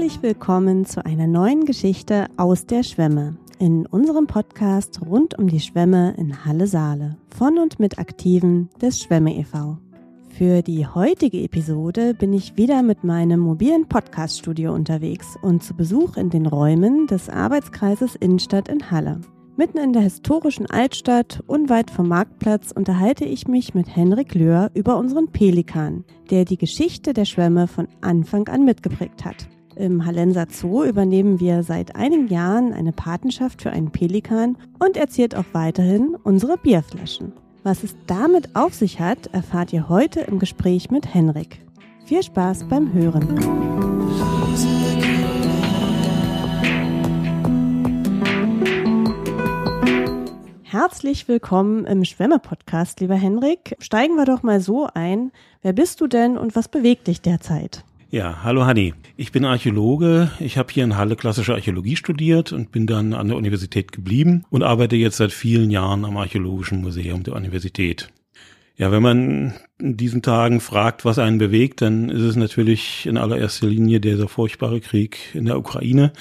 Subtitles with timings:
[0.00, 3.36] Herzlich willkommen zu einer neuen Geschichte aus der Schwemme.
[3.58, 9.02] In unserem Podcast rund um die Schwemme in Halle Saale von und mit Aktiven des
[9.02, 9.76] Schwemme e.V.
[10.30, 16.16] Für die heutige Episode bin ich wieder mit meinem mobilen Podcaststudio unterwegs und zu Besuch
[16.16, 19.20] in den Räumen des Arbeitskreises Innenstadt in Halle.
[19.58, 24.96] Mitten in der historischen Altstadt, unweit vom Marktplatz, unterhalte ich mich mit Henrik Löhr über
[24.96, 29.46] unseren Pelikan, der die Geschichte der Schwämme von Anfang an mitgeprägt hat.
[29.76, 35.08] Im Hallenser Zoo übernehmen wir seit einigen Jahren eine Patenschaft für einen Pelikan und er
[35.08, 37.32] ziert auch weiterhin unsere Bierflaschen.
[37.62, 41.60] Was es damit auf sich hat, erfahrt ihr heute im Gespräch mit Henrik.
[42.04, 43.38] Viel Spaß beim Hören.
[50.64, 53.76] Herzlich willkommen im Schwemme-Podcast, lieber Henrik.
[53.78, 55.30] Steigen wir doch mal so ein.
[55.62, 57.84] Wer bist du denn und was bewegt dich derzeit?
[58.12, 58.92] Ja, hallo Hanni.
[59.16, 60.32] Ich bin Archäologe.
[60.40, 64.44] Ich habe hier in Halle klassische Archäologie studiert und bin dann an der Universität geblieben
[64.50, 68.08] und arbeite jetzt seit vielen Jahren am Archäologischen Museum der Universität.
[68.76, 73.16] Ja, wenn man in diesen Tagen fragt, was einen bewegt, dann ist es natürlich in
[73.16, 76.12] allererster Linie dieser furchtbare Krieg in der Ukraine,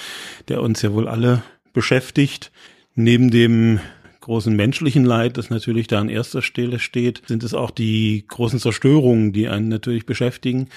[0.47, 1.41] der uns ja wohl alle
[1.73, 2.51] beschäftigt.
[2.93, 3.79] Neben dem
[4.29, 8.59] großen menschlichen Leid, das natürlich da an erster Stelle steht, sind es auch die großen
[8.59, 10.69] Zerstörungen, die einen natürlich beschäftigen.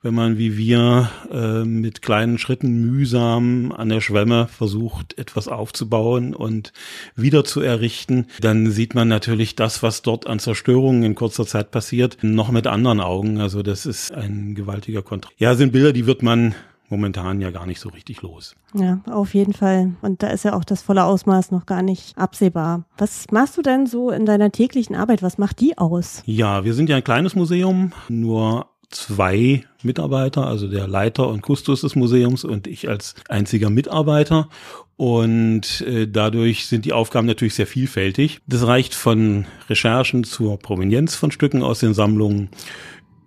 [0.00, 6.36] Wenn man wie wir äh, mit kleinen Schritten mühsam an der Schwemme versucht, etwas aufzubauen
[6.36, 6.72] und
[7.16, 11.72] wieder zu errichten, dann sieht man natürlich das, was dort an Zerstörungen in kurzer Zeit
[11.72, 13.40] passiert, noch mit anderen Augen.
[13.40, 15.34] Also das ist ein gewaltiger Kontrast.
[15.36, 16.54] Ja, sind Bilder, die wird man
[16.90, 18.54] momentan ja gar nicht so richtig los.
[18.74, 19.92] Ja, auf jeden Fall.
[20.02, 22.84] Und da ist ja auch das volle Ausmaß noch gar nicht absehbar.
[22.98, 25.22] Was machst du denn so in deiner täglichen Arbeit?
[25.22, 26.22] Was macht die aus?
[26.26, 31.82] Ja, wir sind ja ein kleines Museum, nur zwei Mitarbeiter, also der Leiter und Kustos
[31.82, 34.48] des Museums und ich als einziger Mitarbeiter.
[34.96, 38.40] Und äh, dadurch sind die Aufgaben natürlich sehr vielfältig.
[38.46, 42.50] Das reicht von Recherchen zur Provenienz von Stücken aus den Sammlungen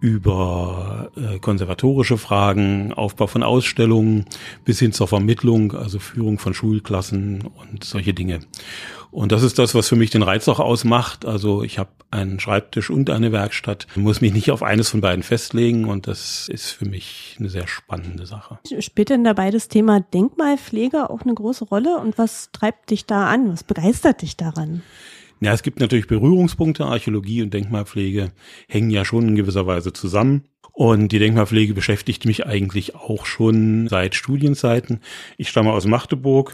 [0.03, 4.25] über äh, konservatorische Fragen, Aufbau von Ausstellungen
[4.65, 8.41] bis hin zur Vermittlung, also Führung von Schulklassen und solche Dinge.
[9.11, 11.25] Und das ist das, was für mich den Reiz auch ausmacht.
[11.25, 15.23] Also ich habe einen Schreibtisch und eine Werkstatt, muss mich nicht auf eines von beiden
[15.23, 18.59] festlegen und das ist für mich eine sehr spannende Sache.
[18.79, 23.27] Spielt denn dabei das Thema Denkmalpflege auch eine große Rolle und was treibt dich da
[23.27, 23.49] an?
[23.49, 24.81] Was begeistert dich daran?
[25.43, 26.85] Ja, es gibt natürlich Berührungspunkte.
[26.85, 28.31] Archäologie und Denkmalpflege
[28.69, 30.45] hängen ja schon in gewisser Weise zusammen.
[30.71, 35.01] Und die Denkmalpflege beschäftigt mich eigentlich auch schon seit Studienzeiten.
[35.37, 36.53] Ich stamme aus Magdeburg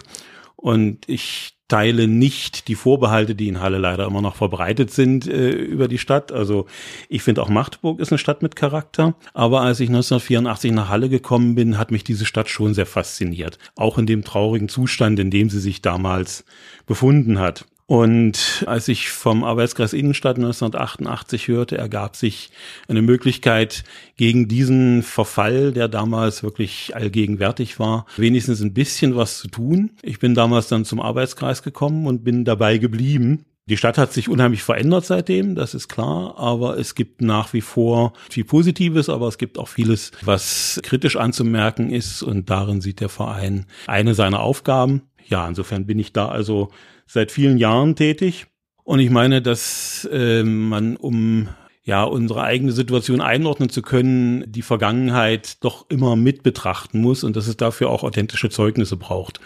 [0.56, 5.52] und ich teile nicht die Vorbehalte, die in Halle leider immer noch verbreitet sind äh,
[5.52, 6.32] über die Stadt.
[6.32, 6.66] Also
[7.10, 9.14] ich finde auch Magdeburg ist eine Stadt mit Charakter.
[9.36, 13.60] Aber als ich 1984 nach Halle gekommen bin, hat mich diese Stadt schon sehr fasziniert.
[13.76, 16.44] Auch in dem traurigen Zustand, in dem sie sich damals
[16.88, 17.66] befunden hat.
[17.90, 22.52] Und als ich vom Arbeitskreis Innenstadt 1988 hörte, ergab sich
[22.88, 23.84] eine Möglichkeit,
[24.16, 29.90] gegen diesen Verfall, der damals wirklich allgegenwärtig war, wenigstens ein bisschen was zu tun.
[30.04, 33.46] Ich bin damals dann zum Arbeitskreis gekommen und bin dabei geblieben.
[33.66, 37.62] Die Stadt hat sich unheimlich verändert seitdem, das ist klar, aber es gibt nach wie
[37.62, 43.00] vor viel Positives, aber es gibt auch vieles, was kritisch anzumerken ist und darin sieht
[43.00, 45.02] der Verein eine seiner Aufgaben.
[45.26, 46.70] Ja, insofern bin ich da also
[47.10, 48.46] seit vielen Jahren tätig.
[48.84, 51.50] Und ich meine, dass äh, man, um
[51.84, 57.36] ja unsere eigene Situation einordnen zu können, die Vergangenheit doch immer mit betrachten muss und
[57.36, 59.40] dass es dafür auch authentische Zeugnisse braucht.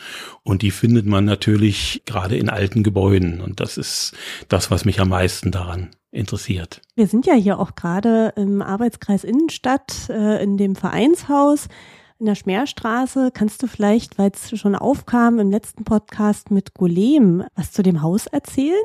[0.43, 3.39] Und die findet man natürlich gerade in alten Gebäuden.
[3.39, 4.13] Und das ist
[4.49, 6.81] das, was mich am meisten daran interessiert.
[6.95, 11.69] Wir sind ja hier auch gerade im Arbeitskreis Innenstadt, äh, in dem Vereinshaus
[12.23, 13.31] in der Schmerstraße.
[13.33, 18.01] Kannst du vielleicht, weil es schon aufkam im letzten Podcast mit Golem, was zu dem
[18.01, 18.81] Haus erzählen?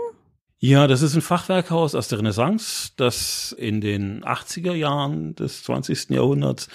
[0.60, 6.10] Ja, das ist ein Fachwerkhaus aus der Renaissance, das in den 80er Jahren des 20.
[6.10, 6.66] Jahrhunderts,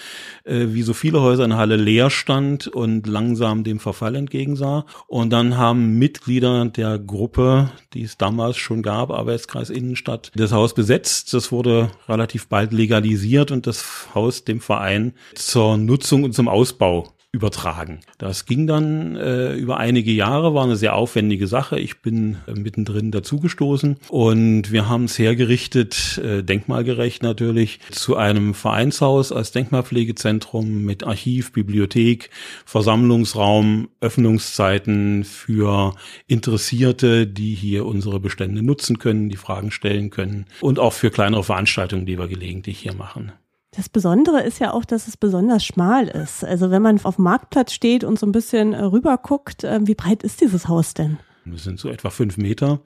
[0.44, 4.86] äh, wie so viele Häuser in Halle, leer stand und langsam dem Verfall entgegensah.
[5.06, 10.72] Und dann haben Mitglieder der Gruppe, die es damals schon gab, Arbeitskreis Innenstadt, das Haus
[10.72, 11.34] besetzt.
[11.34, 17.13] Das wurde relativ bald legalisiert und das Haus dem Verein zur Nutzung und zum Ausbau
[17.34, 17.98] übertragen.
[18.16, 21.80] Das ging dann äh, über einige Jahre, war eine sehr aufwendige Sache.
[21.80, 28.54] Ich bin äh, mittendrin dazugestoßen und wir haben es hergerichtet, äh, denkmalgerecht natürlich, zu einem
[28.54, 32.30] Vereinshaus als Denkmalpflegezentrum mit Archiv, Bibliothek,
[32.64, 35.96] Versammlungsraum, Öffnungszeiten für
[36.28, 41.42] Interessierte, die hier unsere Bestände nutzen können, die Fragen stellen können und auch für kleinere
[41.42, 43.32] Veranstaltungen, die wir gelegentlich hier machen.
[43.76, 46.44] Das Besondere ist ja auch, dass es besonders schmal ist.
[46.44, 49.80] Also wenn man auf dem Marktplatz steht und so ein bisschen äh, rüber guckt, äh,
[49.82, 51.18] wie breit ist dieses Haus denn?
[51.44, 52.80] Das sind so etwa fünf Meter.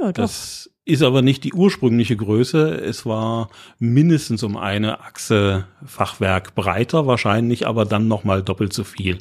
[0.00, 2.74] Ja, das ist aber nicht die ursprüngliche Größe.
[2.74, 3.48] Es war
[3.78, 9.18] mindestens um eine Achse Fachwerk breiter, wahrscheinlich aber dann nochmal doppelt so viel.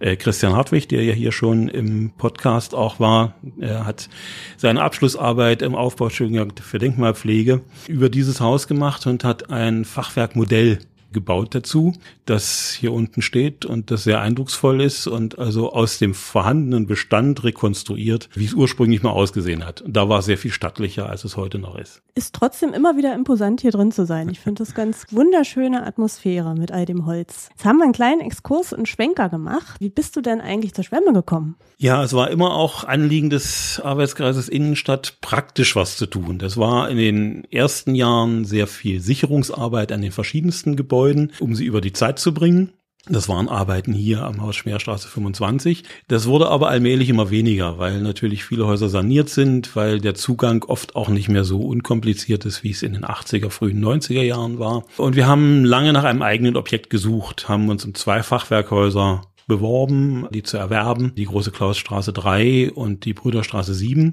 [0.00, 4.08] Äh, Christian Hartwig, der ja hier schon im Podcast auch war, er hat
[4.56, 10.78] seine Abschlussarbeit im Aufbaustudiengang für Denkmalpflege über dieses Haus gemacht und hat ein Fachwerkmodell
[11.12, 11.94] gebaut dazu,
[12.26, 17.44] das hier unten steht und das sehr eindrucksvoll ist und also aus dem vorhandenen Bestand
[17.44, 19.82] rekonstruiert, wie es ursprünglich mal ausgesehen hat.
[19.82, 22.02] Und da war es sehr viel stattlicher, als es heute noch ist.
[22.14, 24.28] Ist trotzdem immer wieder imposant hier drin zu sein.
[24.28, 27.48] Ich finde das ganz wunderschöne Atmosphäre mit all dem Holz.
[27.50, 29.76] Jetzt haben wir einen kleinen Exkurs und Schwenker gemacht.
[29.80, 31.56] Wie bist du denn eigentlich zur Schwemme gekommen?
[31.78, 36.38] Ja, es war immer auch Anliegen des Arbeitskreises Innenstadt, praktisch was zu tun.
[36.38, 41.54] Das war in den ersten Jahren sehr viel Sicherungsarbeit an den verschiedensten Gebäuden Gebäuden, um
[41.54, 42.72] sie über die Zeit zu bringen.
[43.08, 45.82] Das waren Arbeiten hier am Haus Schmerstraße 25.
[46.06, 50.62] Das wurde aber allmählich immer weniger, weil natürlich viele Häuser saniert sind, weil der Zugang
[50.62, 54.60] oft auch nicht mehr so unkompliziert ist, wie es in den 80er, frühen 90er Jahren
[54.60, 54.84] war.
[54.98, 60.26] Und wir haben lange nach einem eigenen Objekt gesucht, haben uns um zwei Fachwerkhäuser beworben,
[60.32, 64.12] die zu erwerben, die Große Klausstraße 3 und die Brüderstraße 7.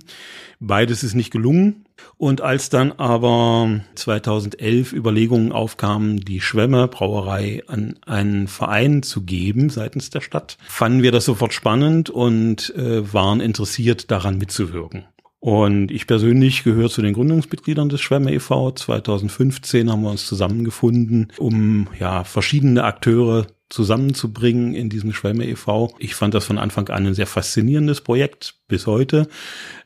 [0.59, 1.85] Beides ist nicht gelungen.
[2.17, 9.69] Und als dann aber 2011 Überlegungen aufkamen, die Schwemme Brauerei an einen Verein zu geben
[9.69, 15.05] seitens der Stadt, fanden wir das sofort spannend und äh, waren interessiert daran mitzuwirken.
[15.39, 18.71] Und ich persönlich gehöre zu den Gründungsmitgliedern des Schwemme e.V.
[18.71, 25.93] 2015 haben wir uns zusammengefunden, um ja verschiedene Akteure zusammenzubringen in diesem Schwemme e.V.
[25.99, 29.27] Ich fand das von Anfang an ein sehr faszinierendes Projekt bis heute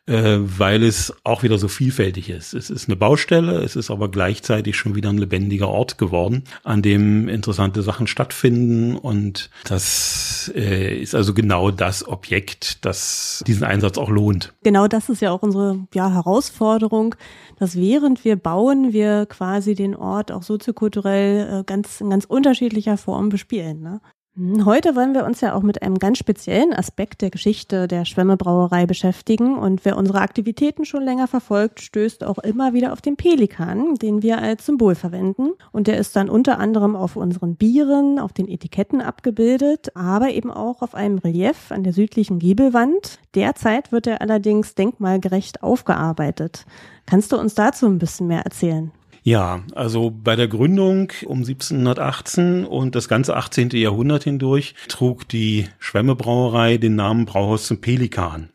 [0.06, 2.54] äh, weil es auch wieder so vielfältig ist.
[2.54, 6.82] Es ist eine Baustelle, es ist aber gleichzeitig schon wieder ein lebendiger Ort geworden, an
[6.82, 13.98] dem interessante Sachen stattfinden und das äh, ist also genau das Objekt, das diesen Einsatz
[13.98, 14.54] auch lohnt.
[14.64, 17.16] Genau das ist ja auch unsere ja, Herausforderung,
[17.58, 22.98] dass während wir bauen, wir quasi den Ort auch soziokulturell äh, ganz in ganz unterschiedlicher
[22.98, 23.73] Form bespielen.
[23.82, 24.02] Ne?
[24.36, 28.04] Hm, heute wollen wir uns ja auch mit einem ganz speziellen Aspekt der Geschichte der
[28.04, 29.56] Schwemmebrauerei beschäftigen.
[29.60, 34.24] Und wer unsere Aktivitäten schon länger verfolgt, stößt auch immer wieder auf den Pelikan, den
[34.24, 35.52] wir als Symbol verwenden.
[35.72, 40.50] Und der ist dann unter anderem auf unseren Bieren, auf den Etiketten abgebildet, aber eben
[40.50, 43.20] auch auf einem Relief an der südlichen Giebelwand.
[43.36, 46.66] Derzeit wird er allerdings denkmalgerecht aufgearbeitet.
[47.06, 48.92] Kannst du uns dazu ein bisschen mehr erzählen?
[49.24, 53.70] Ja, also bei der Gründung um 1718 und das ganze 18.
[53.70, 58.50] Jahrhundert hindurch trug die Schwemmebrauerei den Namen Brauhaus zum Pelikan.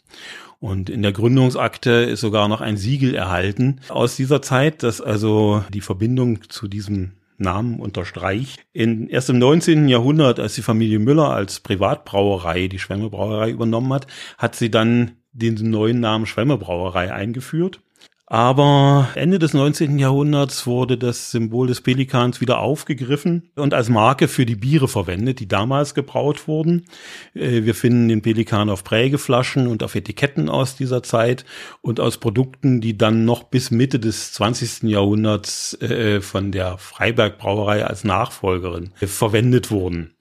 [0.60, 5.64] Und in der Gründungsakte ist sogar noch ein Siegel erhalten aus dieser Zeit, das also
[5.72, 8.60] die Verbindung zu diesem Namen unterstreicht.
[8.72, 9.88] In, erst im 19.
[9.88, 14.06] Jahrhundert, als die Familie Müller als Privatbrauerei die Schwemmebrauerei übernommen hat,
[14.36, 17.80] hat sie dann den neuen Namen Schwemmebrauerei eingeführt.
[18.30, 19.98] Aber Ende des 19.
[19.98, 25.40] Jahrhunderts wurde das Symbol des Pelikans wieder aufgegriffen und als Marke für die Biere verwendet,
[25.40, 26.84] die damals gebraut wurden.
[27.32, 31.46] Äh, wir finden den Pelikan auf Prägeflaschen und auf Etiketten aus dieser Zeit
[31.80, 34.82] und aus Produkten, die dann noch bis Mitte des 20.
[34.90, 40.12] Jahrhunderts äh, von der Freiberg Brauerei als Nachfolgerin verwendet wurden.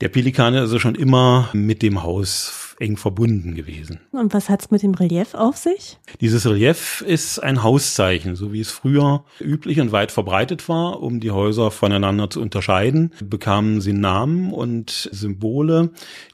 [0.00, 4.00] Der Pelikan ist also schon immer mit dem Haus eng verbunden gewesen.
[4.10, 5.98] Und was hat's mit dem Relief auf sich?
[6.20, 11.20] Dieses Relief ist ein Hauszeichen, so wie es früher üblich und weit verbreitet war, um
[11.20, 15.90] die Häuser voneinander zu unterscheiden, bekamen sie Namen und Symbole,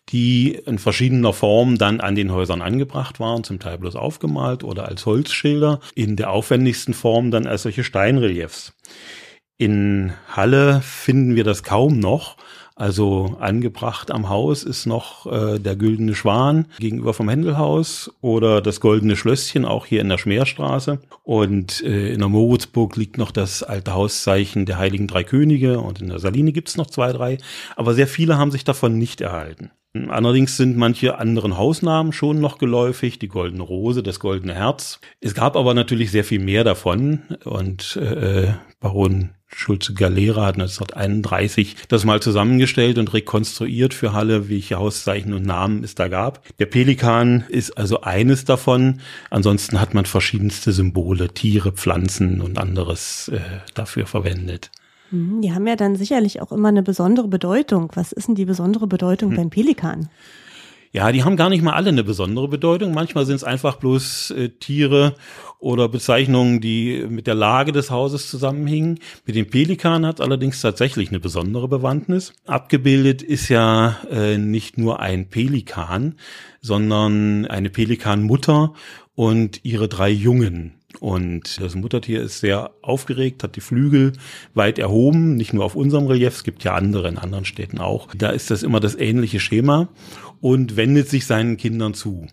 [0.09, 4.89] die in verschiedener Form dann an den Häusern angebracht waren, zum Teil bloß aufgemalt oder
[4.89, 8.73] als Holzschilder, in der aufwendigsten Form dann als solche Steinreliefs.
[9.59, 12.37] In Halle finden wir das kaum noch,
[12.77, 18.81] also angebracht am Haus ist noch äh, der Güldene Schwan gegenüber vom Händelhaus oder das
[18.81, 21.01] Goldene Schlösschen auch hier in der Schmerstraße.
[21.23, 26.03] Und äh, in der Moritzburg liegt noch das alte Hauszeichen der Heiligen Drei Könige und
[26.03, 27.39] in der Saline gibt's noch zwei, drei.
[27.77, 29.71] Aber sehr viele haben sich davon nicht erhalten.
[30.09, 35.01] Allerdings sind manche anderen Hausnamen schon noch geläufig, die Goldene Rose, das Goldene Herz.
[35.23, 41.77] Es gab aber natürlich sehr viel mehr davon und äh, Baron Schulze Galera hat 1931
[41.89, 46.43] das mal zusammengestellt und rekonstruiert für Halle, welche Hauszeichen und Namen es da gab.
[46.59, 49.01] Der Pelikan ist also eines davon.
[49.31, 53.41] Ansonsten hat man verschiedenste Symbole, Tiere, Pflanzen und anderes äh,
[53.75, 54.71] dafür verwendet.
[55.11, 57.93] Mhm, die haben ja dann sicherlich auch immer eine besondere Bedeutung.
[57.95, 59.37] Was ist denn die besondere Bedeutung hm.
[59.37, 60.09] beim Pelikan?
[60.93, 62.95] Ja, die haben gar nicht mal alle eine besondere Bedeutung.
[62.95, 65.15] Manchmal sind es einfach bloß äh, Tiere
[65.59, 69.01] oder Bezeichnungen, die mit der Lage des Hauses zusammenhingen.
[69.27, 72.33] Mit dem Pelikan hat allerdings tatsächlich eine besondere Bewandtnis.
[72.47, 76.15] Abgebildet ist ja äh, nicht nur ein Pelikan,
[76.61, 78.75] sondern eine Pelikanmutter
[79.15, 80.76] und ihre drei Jungen.
[81.01, 84.13] Und das Muttertier ist sehr aufgeregt, hat die Flügel
[84.55, 88.09] weit erhoben, nicht nur auf unserem Relief, es gibt ja andere in anderen Städten auch.
[88.15, 89.89] Da ist das immer das ähnliche Schema
[90.41, 92.27] und wendet sich seinen Kindern zu.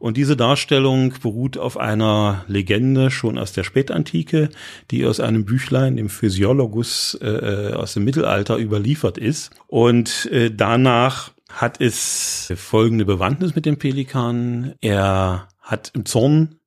[0.00, 4.48] Und diese Darstellung beruht auf einer Legende schon aus der Spätantike,
[4.90, 9.50] die aus einem Büchlein, dem Physiologus äh, aus dem Mittelalter überliefert ist.
[9.66, 14.74] Und äh, danach hat es folgende Bewandtnis mit dem Pelikan.
[14.80, 16.59] Er hat im Zorn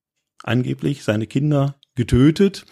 [0.44, 2.66] angeblich seine Kinder getötet,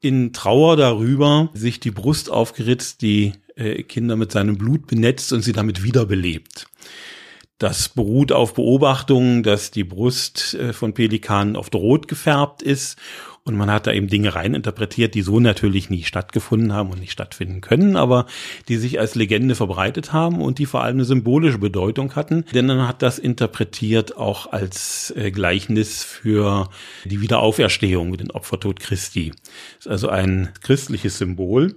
[0.00, 5.42] in Trauer darüber sich die Brust aufgeritzt, die äh, Kinder mit seinem Blut benetzt und
[5.42, 6.68] sie damit wiederbelebt.
[7.58, 12.98] Das beruht auf Beobachtungen, dass die Brust äh, von Pelikanen oft rot gefärbt ist
[13.46, 17.12] und man hat da eben Dinge reininterpretiert, die so natürlich nie stattgefunden haben und nicht
[17.12, 18.26] stattfinden können, aber
[18.68, 22.44] die sich als Legende verbreitet haben und die vor allem eine symbolische Bedeutung hatten.
[22.52, 26.68] Denn man hat das interpretiert auch als äh, Gleichnis für
[27.04, 29.30] die Wiederauferstehung, den Opfertod Christi.
[29.76, 31.76] Das ist also ein christliches Symbol.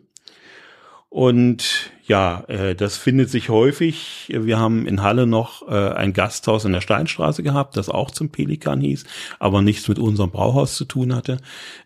[1.09, 4.31] Und ja, äh, das findet sich häufig.
[4.31, 8.29] Wir haben in Halle noch äh, ein Gasthaus in der Steinstraße gehabt, das auch zum
[8.29, 9.05] Pelikan hieß,
[9.39, 11.37] aber nichts mit unserem Brauhaus zu tun hatte.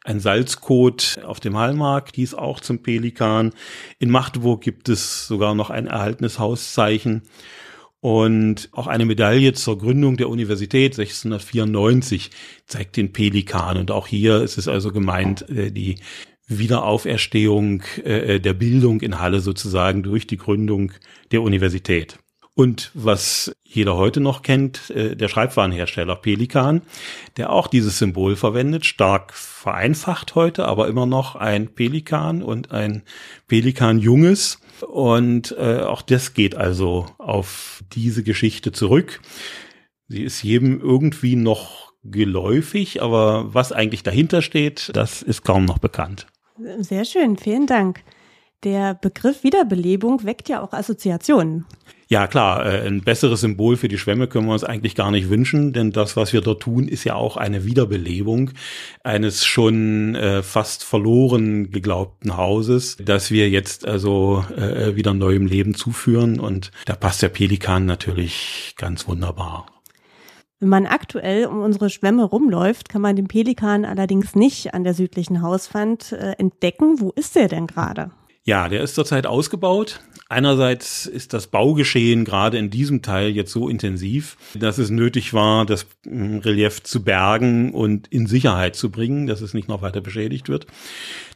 [0.04, 3.54] Ein Salzkot auf dem Hallmarkt hieß auch zum Pelikan.
[3.98, 7.24] In Magdeburg gibt es sogar noch ein erhaltenes Hauszeichen.
[8.02, 12.32] Und auch eine Medaille zur Gründung der Universität 1694
[12.66, 13.78] zeigt den Pelikan.
[13.78, 15.96] Und auch hier ist es also gemeint, äh, die
[16.48, 20.92] Wiederauferstehung äh, der Bildung in Halle sozusagen durch die Gründung
[21.32, 22.20] der Universität.
[22.56, 26.84] Und was jeder heute noch kennt, äh, der Schreibwarenhersteller Pelikan,
[27.38, 33.02] der auch dieses Symbol verwendet, stark vereinfacht heute, aber immer noch ein Pelikan und ein
[33.48, 34.60] Pelikan Junges.
[34.88, 39.22] Und äh, auch das geht also auf diese Geschichte zurück.
[40.08, 45.80] Sie ist jedem irgendwie noch geläufig, aber was eigentlich dahinter steht, das ist kaum noch
[45.80, 46.28] bekannt.
[46.80, 48.02] Sehr schön, vielen Dank.
[48.64, 51.66] Der Begriff Wiederbelebung weckt ja auch Assoziationen.
[52.08, 55.30] Ja, klar, äh, ein besseres Symbol für die Schwämme können wir uns eigentlich gar nicht
[55.30, 58.52] wünschen, denn das, was wir dort tun, ist ja auch eine Wiederbelebung
[59.04, 65.74] eines schon äh, fast verloren geglaubten Hauses, das wir jetzt also äh, wieder neuem Leben
[65.74, 69.73] zuführen und da passt der Pelikan natürlich ganz wunderbar.
[70.60, 74.94] Wenn man aktuell um unsere Schwämme rumläuft, kann man den Pelikan allerdings nicht an der
[74.94, 77.00] südlichen Hauswand äh, entdecken.
[77.00, 78.12] Wo ist der denn gerade?
[78.46, 80.02] Ja, der ist zurzeit ausgebaut.
[80.28, 85.66] Einerseits ist das Baugeschehen gerade in diesem Teil jetzt so intensiv, dass es nötig war,
[85.66, 90.02] das hm, Relief zu bergen und in Sicherheit zu bringen, dass es nicht noch weiter
[90.02, 90.68] beschädigt wird.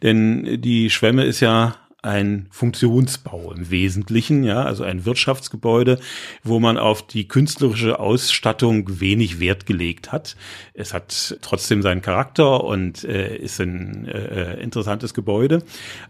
[0.04, 6.00] Denn die Schwemme ist ja ein Funktionsbau im Wesentlichen, ja, also ein Wirtschaftsgebäude,
[6.44, 10.36] wo man auf die künstlerische Ausstattung wenig Wert gelegt hat.
[10.74, 15.64] Es hat trotzdem seinen Charakter und äh, ist ein äh, interessantes Gebäude.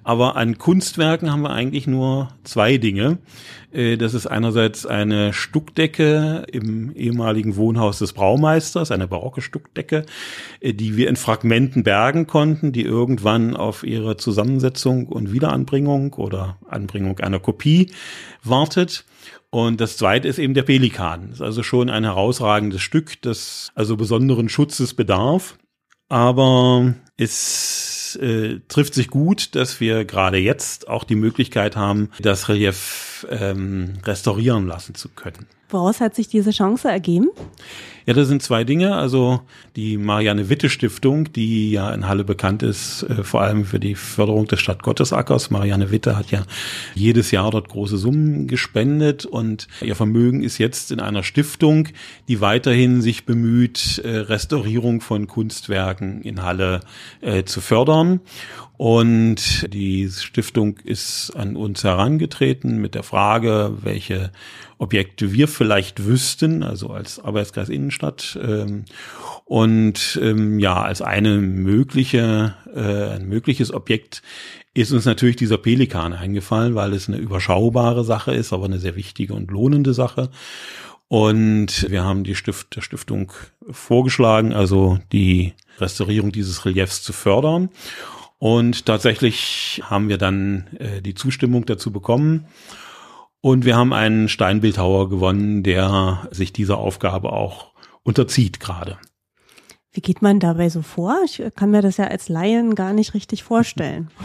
[0.03, 3.20] Aber an Kunstwerken haben wir eigentlich nur zwei Dinge.
[3.77, 10.05] Äh, das ist einerseits eine Stuckdecke im ehemaligen Wohnhaus des Braumeisters, eine barocke Stuckdecke,
[10.60, 16.57] äh, die wir in Fragmenten bergen konnten, die irgendwann auf ihre Zusammensetzung und Wiederanbringung oder
[16.67, 17.91] Anbringung einer Kopie
[18.43, 19.05] wartet.
[19.50, 21.27] Und das zweite ist eben der Pelikan.
[21.29, 25.57] Das ist also schon ein herausragendes Stück, das also besonderen Schutzes bedarf.
[26.10, 32.50] Aber es äh, trifft sich gut, dass wir gerade jetzt auch die Möglichkeit haben, das
[32.50, 35.48] Relief ähm, restaurieren lassen zu können.
[35.70, 37.30] Woraus hat sich diese Chance ergeben?
[38.08, 38.96] Ja, das sind zwei Dinge.
[38.96, 39.42] Also
[39.76, 43.96] die Marianne Witte Stiftung, die ja in Halle bekannt ist, äh, vor allem für die
[43.96, 45.50] Förderung des Stadtgottesackers.
[45.50, 46.46] Marianne Witte hat ja
[46.96, 51.90] jedes Jahr dort große Summen gespendet und ihr Vermögen ist jetzt in einer Stiftung,
[52.30, 56.80] die weiterhin sich bemüht, äh, Restaurierung von Kunstwerken in Halle
[57.20, 58.22] äh, zu fördern.
[58.77, 64.31] Und die Stiftung ist an uns herangetreten mit der Frage, welche
[64.77, 68.39] Objekte wir vielleicht wüssten, also als Arbeitskreis Innenstadt.
[68.41, 68.86] Ähm,
[69.46, 74.22] und ähm, ja, als eine mögliche, äh, ein mögliches Objekt
[74.75, 78.96] ist uns natürlich dieser Pelikan eingefallen, weil es eine überschaubare Sache ist, aber eine sehr
[78.96, 80.29] wichtige und lohnende Sache.
[81.07, 83.31] Und wir haben die Stift, der Stiftung
[83.72, 87.69] vorgeschlagen, also die Restaurierung dieses Reliefs zu fördern.
[88.39, 92.48] Und tatsächlich haben wir dann äh, die Zustimmung dazu bekommen.
[93.41, 98.98] Und wir haben einen Steinbildhauer gewonnen, der sich dieser Aufgabe auch unterzieht gerade.
[99.91, 101.17] Wie geht man dabei so vor?
[101.25, 104.10] Ich kann mir das ja als Laien gar nicht richtig vorstellen.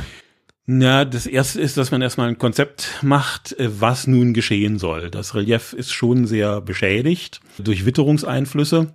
[0.64, 5.10] Na, das erste ist, dass man erstmal ein Konzept macht, äh, was nun geschehen soll.
[5.10, 8.94] Das Relief ist schon sehr beschädigt durch Witterungseinflüsse.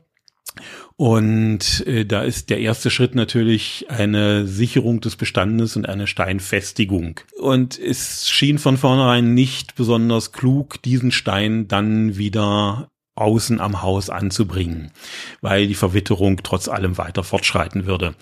[0.95, 7.19] Und äh, da ist der erste Schritt natürlich eine Sicherung des Bestandes und eine Steinfestigung.
[7.39, 14.09] Und es schien von vornherein nicht besonders klug, diesen Stein dann wieder außen am Haus
[14.09, 14.91] anzubringen,
[15.41, 18.15] weil die Verwitterung trotz allem weiter fortschreiten würde.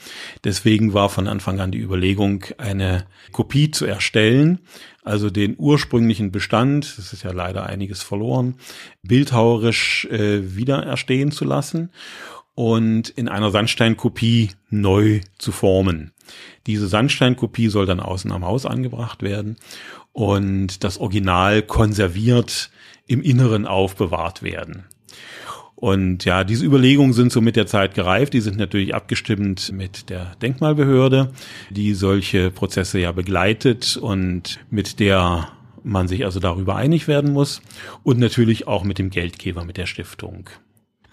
[0.43, 4.59] Deswegen war von Anfang an die Überlegung, eine Kopie zu erstellen,
[5.05, 8.55] also den ursprünglichen Bestand, das ist ja leider einiges verloren,
[9.03, 11.91] bildhauerisch äh, wieder erstehen zu lassen
[12.55, 16.11] und in einer Sandsteinkopie neu zu formen.
[16.65, 19.57] Diese Sandsteinkopie soll dann außen am Haus angebracht werden
[20.11, 22.71] und das Original konserviert
[23.05, 24.85] im Inneren aufbewahrt werden.
[25.75, 28.33] Und ja, diese Überlegungen sind so mit der Zeit gereift.
[28.33, 31.31] Die sind natürlich abgestimmt mit der Denkmalbehörde,
[31.69, 35.49] die solche Prozesse ja begleitet und mit der
[35.83, 37.61] man sich also darüber einig werden muss
[38.03, 40.49] und natürlich auch mit dem Geldgeber, mit der Stiftung.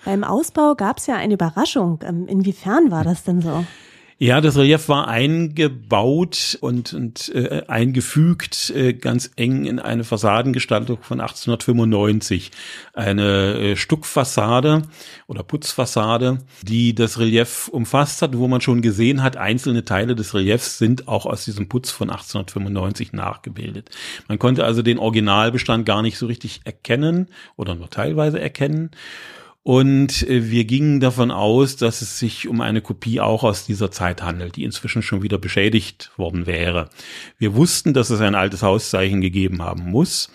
[0.05, 2.01] Beim Ausbau gab es ja eine Überraschung.
[2.07, 3.65] Ähm, inwiefern war das denn so?
[4.19, 10.99] Ja, das Relief war eingebaut und, und äh, eingefügt äh, ganz eng in eine Fassadengestaltung
[11.03, 12.51] von 1895.
[12.93, 14.83] Eine äh, Stuckfassade
[15.27, 20.35] oder Putzfassade, die das Relief umfasst hat, wo man schon gesehen hat, einzelne Teile des
[20.35, 23.91] Reliefs sind auch aus diesem Putz von 1895 nachgebildet.
[24.29, 28.91] Man konnte also den Originalbestand gar nicht so richtig erkennen oder nur teilweise erkennen.
[29.65, 33.93] Und äh, wir gingen davon aus, dass es sich um eine Kopie auch aus dieser
[33.93, 36.89] Zeit handelt, die inzwischen schon wieder beschädigt worden wäre.
[37.39, 40.31] Wir wussten, dass es ein altes Hauszeichen gegeben haben muss,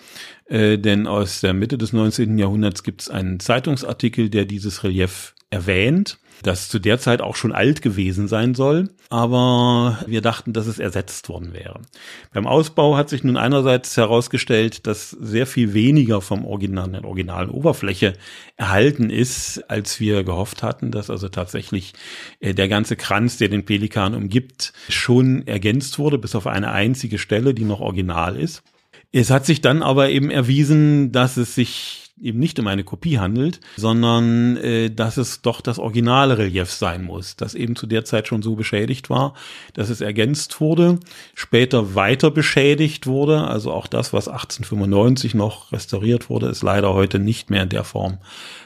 [0.46, 2.38] äh, denn aus der Mitte des 19.
[2.38, 7.52] Jahrhunderts gibt es einen Zeitungsartikel, der dieses Relief erwähnt das zu der Zeit auch schon
[7.52, 11.80] alt gewesen sein soll, aber wir dachten, dass es ersetzt worden wäre.
[12.32, 17.50] Beim Ausbau hat sich nun einerseits herausgestellt, dass sehr viel weniger vom Original, der originalen
[17.50, 18.14] Oberfläche
[18.56, 21.94] erhalten ist, als wir gehofft hatten, dass also tatsächlich
[22.40, 27.18] äh, der ganze Kranz, der den Pelikan umgibt, schon ergänzt wurde, bis auf eine einzige
[27.18, 28.62] Stelle, die noch original ist.
[29.12, 33.18] Es hat sich dann aber eben erwiesen, dass es sich eben nicht um eine Kopie
[33.18, 38.04] handelt, sondern äh, dass es doch das originale Relief sein muss, das eben zu der
[38.04, 39.34] Zeit schon so beschädigt war,
[39.74, 40.98] dass es ergänzt wurde,
[41.34, 47.18] später weiter beschädigt wurde, also auch das, was 1895 noch restauriert wurde, ist leider heute
[47.18, 48.18] nicht mehr in der Form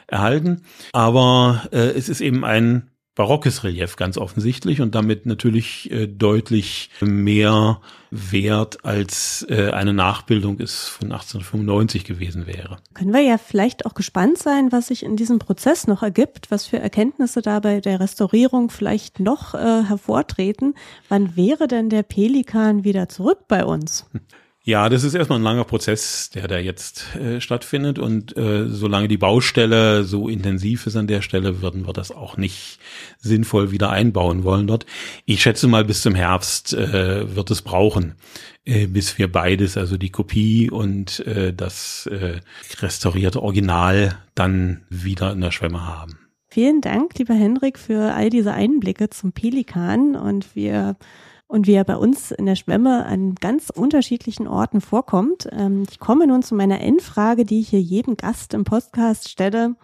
[0.06, 0.62] erhalten.
[0.92, 6.90] Aber äh, es ist eben ein barockes Relief ganz offensichtlich und damit natürlich äh, deutlich
[7.00, 12.78] mehr wert als äh, eine Nachbildung es von 1895 gewesen wäre.
[12.94, 16.66] Können wir ja vielleicht auch gespannt sein, was sich in diesem Prozess noch ergibt, was
[16.66, 20.74] für Erkenntnisse da bei der Restaurierung vielleicht noch äh, hervortreten.
[21.08, 24.06] Wann wäre denn der Pelikan wieder zurück bei uns?
[24.64, 27.98] Ja, das ist erstmal ein langer Prozess, der da jetzt äh, stattfindet.
[27.98, 32.36] Und äh, solange die Baustelle so intensiv ist an der Stelle, würden wir das auch
[32.36, 32.78] nicht
[33.18, 34.86] sinnvoll wieder einbauen wollen dort.
[35.24, 38.14] Ich schätze mal, bis zum Herbst äh, wird es brauchen,
[38.64, 42.40] äh, bis wir beides, also die Kopie und äh, das äh,
[42.80, 46.18] restaurierte Original, dann wieder in der Schwemme haben.
[46.46, 50.14] Vielen Dank, lieber Hendrik, für all diese Einblicke zum Pelikan.
[50.14, 50.96] Und wir
[51.52, 55.46] und wie er bei uns in der Schwemme an ganz unterschiedlichen Orten vorkommt.
[55.52, 59.76] Ähm, ich komme nun zu meiner Endfrage, die ich hier jedem Gast im Podcast stelle.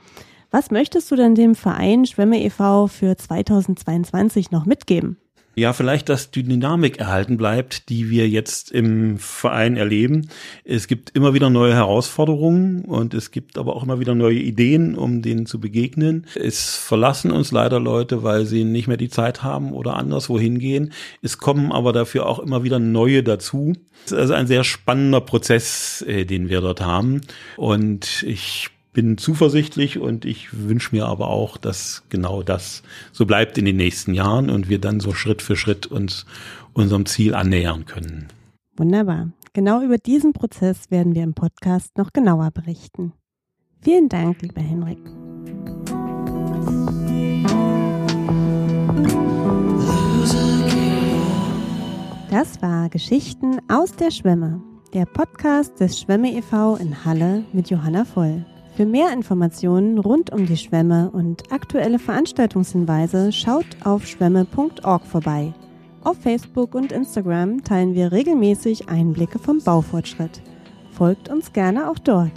[0.51, 2.87] Was möchtest du denn dem Verein Schwemme e.V.
[2.87, 5.19] für 2022 noch mitgeben?
[5.59, 10.29] Ja, vielleicht, dass die Dynamik erhalten bleibt, die wir jetzt im Verein erleben.
[10.65, 14.95] Es gibt immer wieder neue Herausforderungen und es gibt aber auch immer wieder neue Ideen,
[14.95, 16.27] um denen zu begegnen.
[16.35, 20.93] Es verlassen uns leider Leute, weil sie nicht mehr die Zeit haben oder anderswo hingehen.
[21.23, 23.75] Es kommen aber dafür auch immer wieder neue dazu.
[24.07, 27.21] Es ist also ein sehr spannender Prozess, äh, den wir dort haben.
[27.57, 33.59] Und ich bin zuversichtlich und ich wünsche mir aber auch, dass genau das so bleibt
[33.59, 36.27] in den nächsten Jahren und wir dann so Schritt für Schritt uns
[36.73, 38.29] unserem Ziel annähern können.
[38.77, 39.31] Wunderbar.
[39.53, 43.13] Genau über diesen Prozess werden wir im Podcast noch genauer berichten.
[43.81, 44.99] Vielen Dank, lieber Henrik.
[52.31, 54.61] Das war Geschichten aus der Schwemme,
[54.93, 56.77] der Podcast des Schwemme e.V.
[56.77, 58.45] in Halle mit Johanna Voll.
[58.79, 65.53] Für mehr Informationen rund um die Schwemme und aktuelle Veranstaltungshinweise schaut auf schwemme.org vorbei.
[66.05, 70.43] Auf Facebook und Instagram teilen wir regelmäßig Einblicke vom Baufortschritt.
[70.93, 72.31] Folgt uns gerne auch dort.